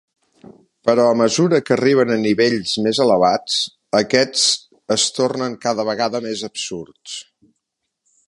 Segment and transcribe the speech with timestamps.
[0.87, 3.59] Però a mesura que arribem a nivells més elevats,
[4.01, 4.47] aquests
[4.97, 7.17] es tornen cada vegada més absurds.